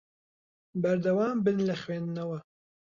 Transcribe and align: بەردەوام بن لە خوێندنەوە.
بەردەوام 0.81 1.37
بن 1.45 1.57
لە 1.67 1.75
خوێندنەوە. 1.81 2.39